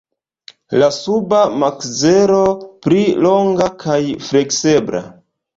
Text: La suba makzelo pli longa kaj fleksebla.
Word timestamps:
La 0.83 0.87
suba 0.95 1.41
makzelo 1.63 2.41
pli 2.87 3.05
longa 3.27 3.71
kaj 3.85 4.03
fleksebla. 4.31 5.05